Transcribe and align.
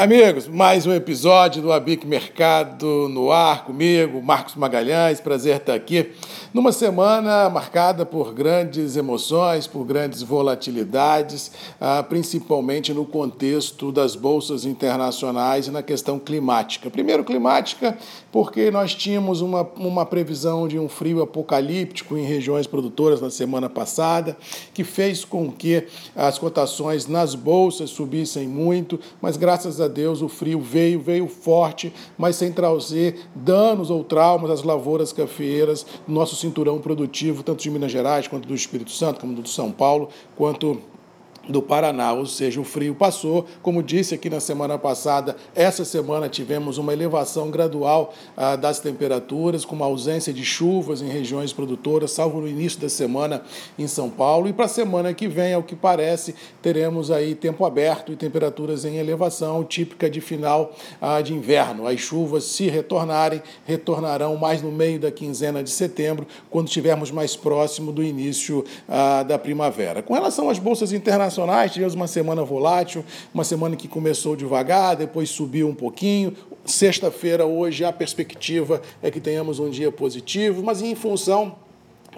Amigos, 0.00 0.48
mais 0.48 0.86
um 0.86 0.94
episódio 0.94 1.60
do 1.60 1.70
Abic 1.70 2.06
Mercado 2.06 3.06
no 3.10 3.30
ar 3.30 3.66
comigo, 3.66 4.22
Marcos 4.22 4.54
Magalhães. 4.54 5.20
Prazer 5.20 5.58
estar 5.58 5.74
aqui 5.74 6.12
numa 6.54 6.72
semana 6.72 7.50
marcada 7.50 8.06
por 8.06 8.32
grandes 8.32 8.96
emoções, 8.96 9.66
por 9.66 9.84
grandes 9.84 10.22
volatilidades, 10.22 11.52
ah, 11.78 12.02
principalmente 12.02 12.94
no 12.94 13.04
contexto 13.04 13.92
das 13.92 14.16
bolsas 14.16 14.64
internacionais 14.64 15.66
e 15.66 15.70
na 15.70 15.82
questão 15.82 16.18
climática. 16.18 16.88
Primeiro, 16.88 17.22
climática, 17.22 17.98
porque 18.32 18.70
nós 18.70 18.94
tínhamos 18.94 19.42
uma, 19.42 19.68
uma 19.76 20.06
previsão 20.06 20.66
de 20.66 20.78
um 20.78 20.88
frio 20.88 21.20
apocalíptico 21.20 22.16
em 22.16 22.24
regiões 22.24 22.66
produtoras 22.66 23.20
na 23.20 23.28
semana 23.28 23.68
passada, 23.68 24.34
que 24.72 24.82
fez 24.82 25.26
com 25.26 25.52
que 25.52 25.86
as 26.16 26.38
cotações 26.38 27.06
nas 27.06 27.34
bolsas 27.34 27.90
subissem 27.90 28.48
muito, 28.48 28.98
mas 29.20 29.36
graças 29.36 29.78
a 29.78 29.89
Deus, 29.90 30.22
o 30.22 30.28
frio 30.28 30.60
veio, 30.60 31.00
veio 31.00 31.28
forte, 31.28 31.92
mas 32.16 32.36
sem 32.36 32.50
trazer 32.50 33.20
danos 33.34 33.90
ou 33.90 34.02
traumas 34.02 34.50
às 34.50 34.62
lavouras 34.62 35.12
cafeeiras, 35.12 35.84
nosso 36.08 36.34
cinturão 36.36 36.78
produtivo, 36.78 37.42
tanto 37.42 37.62
de 37.62 37.70
Minas 37.70 37.92
Gerais, 37.92 38.26
quanto 38.26 38.48
do 38.48 38.54
Espírito 38.54 38.90
Santo, 38.90 39.20
como 39.20 39.34
do 39.34 39.48
São 39.48 39.70
Paulo, 39.70 40.08
quanto 40.36 40.80
do 41.50 41.60
Paraná, 41.60 42.12
ou 42.12 42.26
seja, 42.26 42.60
o 42.60 42.64
frio 42.64 42.94
passou. 42.94 43.46
Como 43.62 43.82
disse 43.82 44.14
aqui 44.14 44.30
na 44.30 44.40
semana 44.40 44.78
passada, 44.78 45.36
essa 45.54 45.84
semana 45.84 46.28
tivemos 46.28 46.78
uma 46.78 46.92
elevação 46.92 47.50
gradual 47.50 48.14
ah, 48.36 48.56
das 48.56 48.80
temperaturas, 48.80 49.64
com 49.64 49.74
uma 49.74 49.86
ausência 49.86 50.32
de 50.32 50.44
chuvas 50.44 51.02
em 51.02 51.08
regiões 51.08 51.52
produtoras, 51.52 52.12
salvo 52.12 52.40
no 52.40 52.48
início 52.48 52.80
da 52.80 52.88
semana 52.88 53.42
em 53.78 53.86
São 53.86 54.08
Paulo. 54.08 54.48
E 54.48 54.52
para 54.52 54.66
a 54.66 54.68
semana 54.68 55.12
que 55.12 55.26
vem, 55.26 55.54
ao 55.54 55.62
que 55.62 55.74
parece, 55.74 56.34
teremos 56.62 57.10
aí 57.10 57.34
tempo 57.34 57.64
aberto 57.64 58.12
e 58.12 58.16
temperaturas 58.16 58.84
em 58.84 58.96
elevação, 58.96 59.64
típica 59.64 60.08
de 60.08 60.20
final 60.20 60.72
ah, 61.00 61.20
de 61.20 61.34
inverno. 61.34 61.86
As 61.86 62.00
chuvas, 62.00 62.44
se 62.44 62.68
retornarem, 62.68 63.42
retornarão 63.66 64.36
mais 64.36 64.62
no 64.62 64.70
meio 64.70 64.98
da 64.98 65.10
quinzena 65.10 65.62
de 65.62 65.70
setembro, 65.70 66.26
quando 66.50 66.68
estivermos 66.68 67.10
mais 67.10 67.34
próximo 67.36 67.92
do 67.92 68.02
início 68.02 68.64
ah, 68.88 69.22
da 69.22 69.38
primavera. 69.38 70.02
Com 70.02 70.14
relação 70.14 70.48
às 70.48 70.58
bolsas 70.58 70.92
internacionais, 70.92 71.39
internacionais, 71.40 71.72
tivemos 71.72 71.94
uma 71.94 72.06
semana 72.06 72.44
volátil, 72.44 73.04
uma 73.32 73.44
semana 73.44 73.76
que 73.76 73.88
começou 73.88 74.36
devagar, 74.36 74.96
depois 74.96 75.30
subiu 75.30 75.68
um 75.68 75.74
pouquinho. 75.74 76.34
Sexta-feira, 76.64 77.46
hoje, 77.46 77.84
a 77.84 77.92
perspectiva 77.92 78.82
é 79.02 79.10
que 79.10 79.20
tenhamos 79.20 79.58
um 79.58 79.70
dia 79.70 79.90
positivo, 79.90 80.62
mas 80.62 80.82
em 80.82 80.94
função 80.94 81.56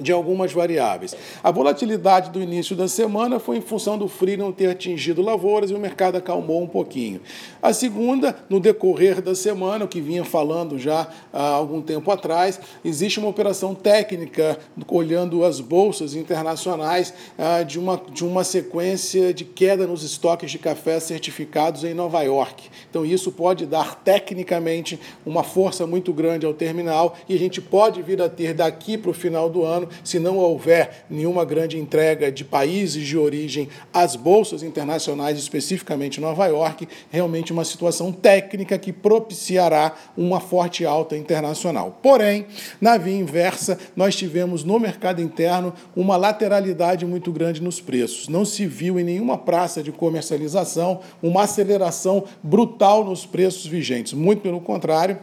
de 0.00 0.10
algumas 0.10 0.52
variáveis. 0.52 1.14
A 1.42 1.50
volatilidade 1.50 2.30
do 2.30 2.40
início 2.40 2.74
da 2.74 2.88
semana 2.88 3.38
foi 3.38 3.58
em 3.58 3.60
função 3.60 3.98
do 3.98 4.08
frio 4.08 4.38
não 4.38 4.52
ter 4.52 4.70
atingido 4.70 5.20
lavouras 5.20 5.70
e 5.70 5.74
o 5.74 5.78
mercado 5.78 6.16
acalmou 6.16 6.62
um 6.62 6.66
pouquinho. 6.66 7.20
A 7.60 7.72
segunda, 7.72 8.36
no 8.48 8.58
decorrer 8.58 9.20
da 9.20 9.34
semana, 9.34 9.84
o 9.84 9.88
que 9.88 10.00
vinha 10.00 10.24
falando 10.24 10.78
já 10.78 11.08
há 11.32 11.48
algum 11.48 11.82
tempo 11.82 12.10
atrás, 12.10 12.58
existe 12.84 13.18
uma 13.18 13.28
operação 13.28 13.74
técnica 13.74 14.58
olhando 14.88 15.44
as 15.44 15.60
bolsas 15.60 16.14
internacionais 16.14 17.12
ah, 17.38 17.62
de 17.62 17.78
uma, 17.78 18.00
de 18.10 18.24
uma 18.24 18.44
sequência 18.44 19.34
de 19.34 19.44
queda 19.44 19.86
nos 19.86 20.02
estoques 20.02 20.50
de 20.50 20.58
café 20.58 20.98
certificados 21.00 21.84
em 21.84 21.92
Nova 21.92 22.22
York. 22.22 22.70
Então, 22.88 23.04
isso 23.04 23.30
pode 23.30 23.66
dar 23.66 23.96
tecnicamente 23.96 24.98
uma 25.24 25.42
força 25.42 25.86
muito 25.86 26.12
grande 26.12 26.46
ao 26.46 26.54
terminal 26.54 27.14
e 27.28 27.34
a 27.34 27.38
gente 27.38 27.60
pode 27.60 28.02
vir 28.02 28.20
a 28.22 28.28
ter 28.28 28.54
daqui 28.54 28.96
para 28.96 29.10
o 29.10 29.14
final 29.14 29.50
do 29.50 29.62
ano 29.64 29.81
ano, 29.82 29.88
se 30.04 30.18
não 30.18 30.36
houver 30.36 31.04
nenhuma 31.10 31.44
grande 31.44 31.78
entrega 31.78 32.30
de 32.30 32.44
países 32.44 33.06
de 33.06 33.18
origem 33.18 33.68
às 33.92 34.16
bolsas 34.16 34.62
internacionais, 34.62 35.38
especificamente 35.38 36.20
Nova 36.20 36.46
York, 36.46 36.88
realmente 37.10 37.52
uma 37.52 37.64
situação 37.64 38.12
técnica 38.12 38.78
que 38.78 38.92
propiciará 38.92 39.94
uma 40.16 40.40
forte 40.40 40.84
alta 40.84 41.16
internacional. 41.16 41.98
Porém, 42.02 42.46
na 42.80 42.96
via 42.96 43.16
inversa, 43.16 43.78
nós 43.96 44.16
tivemos 44.16 44.64
no 44.64 44.78
mercado 44.78 45.20
interno 45.20 45.72
uma 45.96 46.16
lateralidade 46.16 47.04
muito 47.04 47.32
grande 47.32 47.62
nos 47.62 47.80
preços. 47.80 48.28
Não 48.28 48.44
se 48.44 48.66
viu 48.66 48.98
em 48.98 49.04
nenhuma 49.04 49.36
praça 49.36 49.82
de 49.82 49.92
comercialização 49.92 51.00
uma 51.22 51.42
aceleração 51.42 52.24
brutal 52.42 53.04
nos 53.04 53.26
preços 53.26 53.66
vigentes. 53.66 54.12
Muito 54.12 54.42
pelo 54.42 54.60
contrário, 54.60 55.18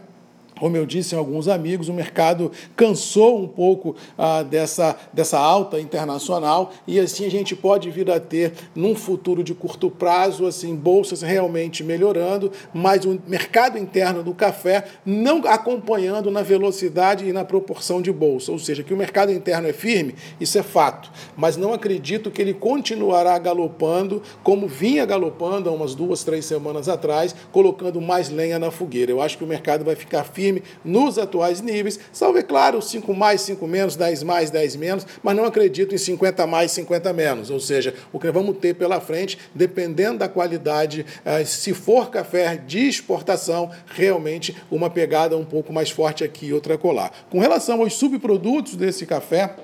como 0.60 0.76
eu 0.76 0.84
disse 0.84 1.14
a 1.14 1.18
alguns 1.18 1.48
amigos, 1.48 1.88
o 1.88 1.94
mercado 1.94 2.52
cansou 2.76 3.42
um 3.42 3.48
pouco 3.48 3.96
ah, 4.18 4.42
dessa, 4.42 4.94
dessa 5.10 5.38
alta 5.38 5.80
internacional 5.80 6.70
e 6.86 7.00
assim 7.00 7.24
a 7.24 7.30
gente 7.30 7.56
pode 7.56 7.90
vir 7.90 8.10
a 8.10 8.20
ter, 8.20 8.52
num 8.74 8.94
futuro 8.94 9.42
de 9.42 9.54
curto 9.54 9.90
prazo, 9.90 10.46
assim, 10.46 10.76
bolsas 10.76 11.22
realmente 11.22 11.82
melhorando, 11.82 12.52
mas 12.74 13.06
o 13.06 13.18
mercado 13.26 13.78
interno 13.78 14.22
do 14.22 14.34
café 14.34 14.84
não 15.04 15.38
acompanhando 15.46 16.30
na 16.30 16.42
velocidade 16.42 17.26
e 17.26 17.32
na 17.32 17.44
proporção 17.44 18.02
de 18.02 18.12
bolsa. 18.12 18.52
Ou 18.52 18.58
seja, 18.58 18.82
que 18.82 18.92
o 18.92 18.96
mercado 18.96 19.32
interno 19.32 19.66
é 19.66 19.72
firme, 19.72 20.14
isso 20.38 20.58
é 20.58 20.62
fato, 20.62 21.10
mas 21.36 21.56
não 21.56 21.72
acredito 21.72 22.30
que 22.30 22.42
ele 22.42 22.52
continuará 22.52 23.38
galopando 23.38 24.22
como 24.42 24.68
vinha 24.68 25.06
galopando 25.06 25.70
há 25.70 25.72
umas 25.72 25.94
duas, 25.94 26.22
três 26.22 26.44
semanas 26.44 26.86
atrás, 26.86 27.34
colocando 27.50 27.98
mais 27.98 28.28
lenha 28.28 28.58
na 28.58 28.70
fogueira. 28.70 29.10
Eu 29.10 29.22
acho 29.22 29.38
que 29.38 29.44
o 29.44 29.46
mercado 29.46 29.84
vai 29.84 29.96
ficar 29.96 30.24
firme 30.24 30.49
nos 30.84 31.18
atuais 31.18 31.60
níveis, 31.60 31.98
salvo, 32.12 32.38
é 32.38 32.42
claro, 32.42 32.80
5 32.80 33.12
mais, 33.14 33.40
5 33.42 33.66
menos, 33.66 33.96
10 33.96 34.22
mais, 34.22 34.50
10 34.50 34.76
menos, 34.76 35.06
mas 35.22 35.36
não 35.36 35.44
acredito 35.44 35.94
em 35.94 35.98
50 35.98 36.46
mais, 36.46 36.72
50 36.72 37.12
menos. 37.12 37.50
Ou 37.50 37.60
seja, 37.60 37.94
o 38.12 38.18
que 38.18 38.30
vamos 38.30 38.56
ter 38.58 38.74
pela 38.74 39.00
frente, 39.00 39.38
dependendo 39.54 40.18
da 40.18 40.28
qualidade, 40.28 41.04
eh, 41.24 41.44
se 41.44 41.74
for 41.74 42.10
café 42.10 42.56
de 42.56 42.88
exportação, 42.88 43.70
realmente 43.86 44.56
uma 44.70 44.90
pegada 44.90 45.36
um 45.36 45.44
pouco 45.44 45.72
mais 45.72 45.90
forte 45.90 46.24
aqui 46.24 46.46
e 46.46 46.52
outra 46.52 46.76
colar. 46.78 47.12
Com 47.30 47.38
relação 47.38 47.80
aos 47.80 47.94
subprodutos 47.94 48.76
desse 48.76 49.06
café, 49.06 49.54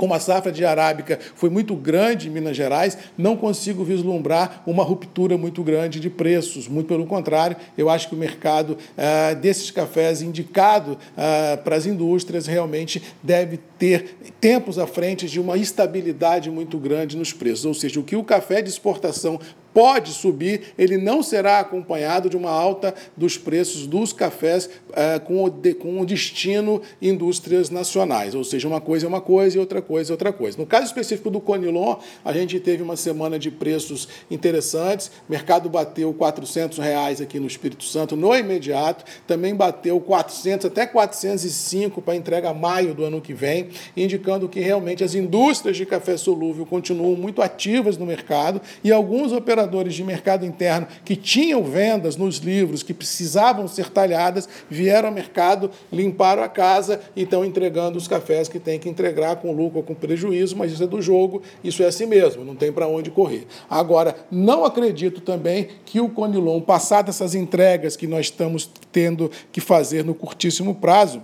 como 0.00 0.14
a 0.14 0.18
safra 0.18 0.50
de 0.50 0.64
arábica 0.64 1.18
foi 1.34 1.50
muito 1.50 1.76
grande 1.76 2.26
em 2.26 2.30
Minas 2.30 2.56
Gerais, 2.56 2.96
não 3.18 3.36
consigo 3.36 3.84
vislumbrar 3.84 4.62
uma 4.66 4.82
ruptura 4.82 5.36
muito 5.36 5.62
grande 5.62 6.00
de 6.00 6.08
preços. 6.08 6.66
Muito 6.66 6.86
pelo 6.86 7.04
contrário, 7.04 7.54
eu 7.76 7.90
acho 7.90 8.08
que 8.08 8.14
o 8.14 8.18
mercado 8.18 8.78
ah, 8.96 9.34
desses 9.34 9.70
cafés 9.70 10.22
indicado 10.22 10.96
ah, 11.14 11.58
para 11.62 11.76
as 11.76 11.84
indústrias 11.84 12.46
realmente 12.46 13.02
deve 13.22 13.58
ter 13.78 14.16
tempos 14.40 14.78
à 14.78 14.86
frente 14.86 15.26
de 15.26 15.38
uma 15.38 15.58
estabilidade 15.58 16.50
muito 16.50 16.78
grande 16.78 17.14
nos 17.14 17.34
preços. 17.34 17.66
Ou 17.66 17.74
seja, 17.74 18.00
o 18.00 18.02
que 18.02 18.16
o 18.16 18.24
café 18.24 18.62
de 18.62 18.70
exportação 18.70 19.38
pode 19.72 20.12
subir, 20.12 20.74
ele 20.76 20.96
não 20.96 21.22
será 21.22 21.60
acompanhado 21.60 22.28
de 22.28 22.36
uma 22.36 22.50
alta 22.50 22.94
dos 23.16 23.38
preços 23.38 23.86
dos 23.86 24.12
cafés 24.12 24.68
é, 24.92 25.18
com, 25.18 25.44
o 25.44 25.50
de, 25.50 25.74
com 25.74 26.00
o 26.00 26.06
destino 26.06 26.82
indústrias 27.00 27.70
nacionais. 27.70 28.34
Ou 28.34 28.44
seja, 28.44 28.66
uma 28.66 28.80
coisa 28.80 29.06
é 29.06 29.08
uma 29.08 29.20
coisa 29.20 29.56
e 29.56 29.60
outra 29.60 29.80
coisa 29.80 30.12
é 30.12 30.14
outra 30.14 30.32
coisa. 30.32 30.58
No 30.58 30.66
caso 30.66 30.86
específico 30.86 31.30
do 31.30 31.40
Conilon, 31.40 31.96
a 32.24 32.32
gente 32.32 32.58
teve 32.58 32.82
uma 32.82 32.96
semana 32.96 33.38
de 33.38 33.50
preços 33.50 34.08
interessantes, 34.30 35.10
o 35.28 35.30
mercado 35.30 35.68
bateu 35.68 36.12
400 36.12 36.78
reais 36.78 37.20
aqui 37.20 37.38
no 37.38 37.46
Espírito 37.46 37.84
Santo 37.84 38.16
no 38.16 38.34
imediato, 38.34 39.04
também 39.26 39.54
bateu 39.54 40.00
400 40.00 40.66
até 40.66 40.86
405 40.86 42.02
para 42.02 42.16
entrega 42.16 42.52
maio 42.52 42.94
do 42.94 43.04
ano 43.04 43.20
que 43.20 43.32
vem, 43.32 43.68
indicando 43.96 44.48
que 44.48 44.60
realmente 44.60 45.04
as 45.04 45.14
indústrias 45.14 45.76
de 45.76 45.86
café 45.86 46.16
solúvel 46.16 46.66
continuam 46.66 47.14
muito 47.16 47.40
ativas 47.42 47.96
no 47.96 48.06
mercado 48.06 48.60
e 48.82 48.90
alguns 48.90 49.32
operadores 49.32 49.59
operadores 49.60 49.94
de 49.94 50.02
mercado 50.02 50.46
interno 50.46 50.86
que 51.04 51.14
tinham 51.14 51.62
vendas 51.62 52.16
nos 52.16 52.38
livros 52.38 52.82
que 52.82 52.94
precisavam 52.94 53.68
ser 53.68 53.90
talhadas 53.90 54.48
vieram 54.68 55.08
ao 55.08 55.14
mercado, 55.14 55.70
limparam 55.92 56.42
a 56.42 56.48
casa 56.48 57.00
e 57.14 57.22
estão 57.22 57.44
entregando 57.44 57.98
os 57.98 58.08
cafés 58.08 58.48
que 58.48 58.58
tem 58.58 58.78
que 58.78 58.88
entregar 58.88 59.36
com 59.36 59.52
lucro 59.52 59.78
ou 59.78 59.84
com 59.84 59.94
prejuízo, 59.94 60.56
mas 60.56 60.72
isso 60.72 60.82
é 60.82 60.86
do 60.86 61.02
jogo, 61.02 61.42
isso 61.62 61.82
é 61.82 61.86
assim 61.86 62.06
mesmo, 62.06 62.44
não 62.44 62.54
tem 62.54 62.72
para 62.72 62.86
onde 62.86 63.10
correr. 63.10 63.46
Agora, 63.68 64.14
não 64.30 64.64
acredito 64.64 65.20
também 65.20 65.68
que 65.84 66.00
o 66.00 66.08
Conilon, 66.08 66.60
passado 66.60 67.10
essas 67.10 67.34
entregas 67.34 67.96
que 67.96 68.06
nós 68.06 68.26
estamos 68.26 68.70
tendo 68.90 69.30
que 69.52 69.60
fazer 69.60 70.04
no 70.04 70.14
curtíssimo 70.14 70.74
prazo, 70.74 71.22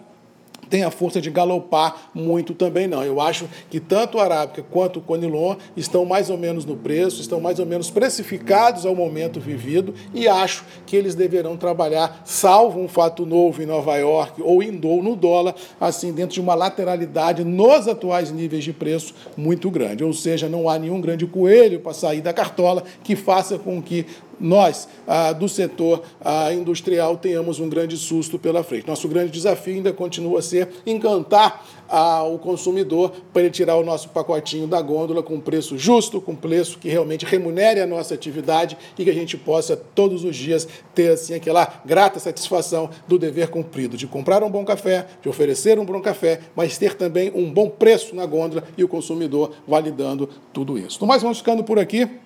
tem 0.69 0.85
a 0.85 0.91
força 0.91 1.21
de 1.21 1.31
galopar 1.31 2.11
muito 2.15 2.55
também, 2.55 2.87
não. 2.87 3.03
Eu 3.03 3.21
acho 3.21 3.49
que 3.71 3.81
tanto 3.81 4.19
o 4.19 4.21
Arábica 4.21 4.65
quanto 4.71 4.99
o 4.99 5.03
Conilon 5.03 5.57
estão 5.77 6.05
mais 6.05 6.31
ou 6.31 6.39
menos 6.39 6.65
no 6.65 6.77
preço, 6.77 7.21
estão 7.21 7.41
mais 7.41 7.59
ou 7.59 7.67
menos 7.67 7.91
precificados 7.91 8.87
ao 8.87 8.95
momento 8.95 9.41
vivido 9.41 9.95
e 10.15 10.29
acho 10.29 10.65
que 10.87 10.97
eles 10.97 11.15
deverão 11.15 11.57
trabalhar, 11.57 12.23
salvo 12.25 12.81
um 12.81 12.89
fato 12.89 13.27
novo 13.27 13.63
em 13.63 13.67
Nova 13.67 13.97
York 13.97 14.43
ou 14.43 14.63
em 14.63 14.77
no 14.77 15.17
dólar, 15.17 15.55
assim, 15.81 16.13
dentro 16.13 16.35
de 16.35 16.41
uma 16.41 16.55
lateralidade 16.55 17.45
nos 17.45 17.89
atuais 17.89 18.31
níveis 18.31 18.63
de 18.63 18.73
preço 18.73 19.15
muito 19.37 19.71
grande. 19.71 20.05
Ou 20.05 20.13
seja, 20.13 20.49
não 20.49 20.69
há 20.69 20.79
nenhum 20.79 21.01
grande 21.01 21.27
coelho 21.27 21.81
para 21.81 21.93
sair 21.93 22.21
da 22.21 22.33
cartola 22.33 22.85
que 23.03 23.17
faça 23.17 23.59
com 23.59 23.83
que 23.83 24.07
nós, 24.39 24.89
ah, 25.07 25.33
do 25.33 25.49
setor 25.49 26.03
ah, 26.21 26.53
industrial, 26.53 27.17
tenhamos 27.17 27.61
um 27.61 27.69
grande 27.69 27.97
susto 27.97 28.39
pela 28.39 28.63
frente. 28.63 28.87
Nosso 28.87 29.09
grande 29.09 29.31
desafio 29.31 29.75
ainda 29.75 29.93
continua 29.93 30.41
a 30.41 30.43
ser 30.43 30.69
encantar 30.87 31.65
ao 31.89 32.39
consumidor 32.39 33.13
para 33.33 33.43
ele 33.43 33.51
tirar 33.51 33.77
o 33.77 33.85
nosso 33.85 34.09
pacotinho 34.09 34.67
da 34.67 34.81
gôndola 34.81 35.23
com 35.23 35.39
preço 35.39 35.79
justo, 35.79 36.21
com 36.21 36.35
preço 36.35 36.79
que 36.79 36.89
realmente 36.89 37.25
remunere 37.25 37.81
a 37.81 37.87
nossa 37.87 38.15
atividade 38.15 38.77
e 38.99 39.05
que 39.05 39.11
a 39.11 39.15
gente 39.15 39.37
possa 39.37 39.77
todos 39.77 40.25
os 40.25 40.35
dias 40.35 40.67
ter 40.95 41.13
assim 41.13 41.35
aquela 41.35 41.81
grata 41.85 42.19
satisfação 42.19 42.91
do 43.07 43.19
dever 43.19 43.49
cumprido, 43.49 43.97
de 43.97 44.07
comprar 44.07 44.43
um 44.43 44.51
bom 44.51 44.65
café, 44.65 45.07
de 45.23 45.29
oferecer 45.29 45.79
um 45.79 45.85
bom 45.85 46.01
café, 46.01 46.41
mas 46.55 46.77
ter 46.77 46.95
também 46.95 47.31
um 47.35 47.53
bom 47.53 47.69
preço 47.69 48.15
na 48.15 48.27
gôndola 48.27 48.65
e 48.77 48.83
o 48.83 48.89
consumidor 48.89 49.53
validando 49.67 50.29
tudo 50.53 50.79
isso. 50.79 50.99
No 51.01 51.07
mais, 51.07 51.23
vamos 51.23 51.39
ficando 51.39 51.63
por 51.63 51.79
aqui. 51.79 52.26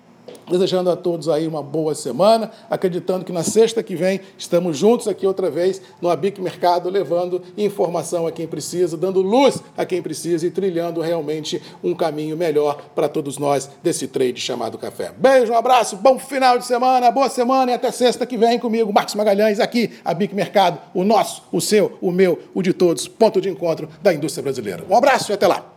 Desejando 0.50 0.90
a 0.90 0.96
todos 0.96 1.28
aí 1.28 1.46
uma 1.46 1.62
boa 1.62 1.94
semana, 1.94 2.50
acreditando 2.68 3.24
que 3.24 3.32
na 3.32 3.44
sexta 3.44 3.82
que 3.82 3.94
vem 3.94 4.20
estamos 4.36 4.76
juntos 4.76 5.06
aqui 5.06 5.26
outra 5.26 5.48
vez 5.48 5.80
no 6.02 6.10
Abic 6.10 6.40
Mercado, 6.40 6.90
levando 6.90 7.40
informação 7.56 8.26
a 8.26 8.32
quem 8.32 8.48
precisa, 8.48 8.96
dando 8.96 9.22
luz 9.22 9.62
a 9.76 9.86
quem 9.86 10.02
precisa 10.02 10.46
e 10.46 10.50
trilhando 10.50 11.00
realmente 11.00 11.62
um 11.84 11.94
caminho 11.94 12.36
melhor 12.36 12.82
para 12.94 13.08
todos 13.08 13.38
nós 13.38 13.70
desse 13.82 14.08
trade 14.08 14.40
chamado 14.40 14.76
café. 14.76 15.12
Beijo, 15.16 15.52
um 15.52 15.56
abraço, 15.56 15.96
bom 15.96 16.18
final 16.18 16.58
de 16.58 16.66
semana, 16.66 17.10
boa 17.12 17.28
semana 17.28 17.70
e 17.70 17.74
até 17.74 17.92
sexta 17.92 18.26
que 18.26 18.36
vem 18.36 18.58
comigo, 18.58 18.92
Marcos 18.92 19.14
Magalhães, 19.14 19.60
aqui, 19.60 19.92
Abic 20.04 20.34
Mercado, 20.34 20.80
o 20.92 21.04
nosso, 21.04 21.44
o 21.52 21.60
seu, 21.60 21.96
o 22.00 22.10
meu, 22.10 22.38
o 22.52 22.60
de 22.60 22.72
todos, 22.72 23.06
ponto 23.06 23.40
de 23.40 23.48
encontro 23.48 23.88
da 24.02 24.12
indústria 24.12 24.42
brasileira. 24.42 24.84
Um 24.90 24.96
abraço 24.96 25.30
e 25.30 25.34
até 25.34 25.46
lá. 25.46 25.69